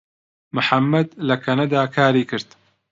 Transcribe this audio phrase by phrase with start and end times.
[0.55, 2.49] محەممەد لە کەنەدا کاری کرد.